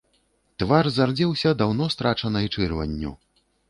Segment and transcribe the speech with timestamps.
[0.63, 3.19] Твар зардзеўся даўно страчанай чырванню.